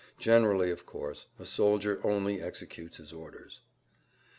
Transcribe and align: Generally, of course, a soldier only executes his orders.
Generally, 0.17 0.71
of 0.71 0.87
course, 0.87 1.27
a 1.37 1.45
soldier 1.45 2.01
only 2.03 2.41
executes 2.41 2.97
his 2.97 3.13
orders. 3.13 3.61